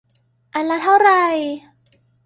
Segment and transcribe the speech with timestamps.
[0.53, 1.23] อันละเท่าไหร่